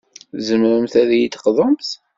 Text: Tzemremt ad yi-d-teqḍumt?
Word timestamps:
Tzemremt 0.37 0.93
ad 1.01 1.09
yi-d-teqḍumt? 1.17 1.89